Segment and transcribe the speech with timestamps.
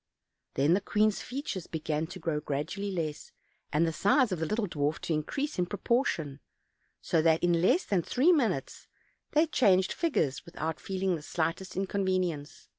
[0.55, 3.31] Then the queen's features began to grow gradually less,
[3.71, 6.39] and the size of the little dwarf to increase in proportion;
[7.03, 8.87] so that in less than three minutes
[9.33, 12.67] they changed figures without feeling the slightest inconvenience.